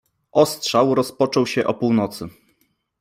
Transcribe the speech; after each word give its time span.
Ostrzał 0.31 0.95
rozpoczął 0.95 1.47
się 1.47 1.67
o 1.67 1.73
północy. 1.73 2.27